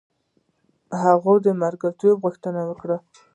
[1.03, 2.97] هغوی د ملګرتوب غوښتنه وکړه.